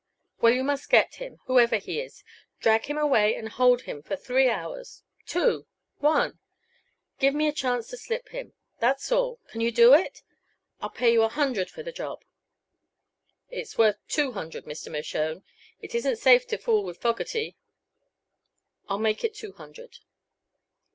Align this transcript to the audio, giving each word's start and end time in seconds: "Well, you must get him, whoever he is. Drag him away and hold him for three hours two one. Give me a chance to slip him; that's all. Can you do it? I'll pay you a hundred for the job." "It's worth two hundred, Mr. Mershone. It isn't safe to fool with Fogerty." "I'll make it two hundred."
"Well, 0.41 0.51
you 0.51 0.63
must 0.63 0.89
get 0.89 1.17
him, 1.17 1.37
whoever 1.45 1.75
he 1.77 1.99
is. 1.99 2.23
Drag 2.59 2.87
him 2.87 2.97
away 2.97 3.35
and 3.35 3.47
hold 3.47 3.83
him 3.83 4.01
for 4.01 4.15
three 4.15 4.49
hours 4.49 5.03
two 5.27 5.67
one. 5.99 6.39
Give 7.19 7.35
me 7.35 7.47
a 7.47 7.53
chance 7.53 7.87
to 7.89 7.97
slip 7.97 8.29
him; 8.29 8.53
that's 8.79 9.11
all. 9.11 9.37
Can 9.51 9.61
you 9.61 9.71
do 9.71 9.93
it? 9.93 10.23
I'll 10.81 10.89
pay 10.89 11.13
you 11.13 11.21
a 11.21 11.27
hundred 11.29 11.69
for 11.69 11.83
the 11.83 11.91
job." 11.91 12.23
"It's 13.51 13.77
worth 13.77 13.99
two 14.07 14.31
hundred, 14.31 14.65
Mr. 14.65 14.91
Mershone. 14.91 15.43
It 15.81 15.93
isn't 15.93 16.15
safe 16.17 16.47
to 16.47 16.57
fool 16.57 16.83
with 16.83 16.97
Fogerty." 16.97 17.55
"I'll 18.89 18.97
make 18.97 19.23
it 19.23 19.35
two 19.35 19.51
hundred." 19.51 19.99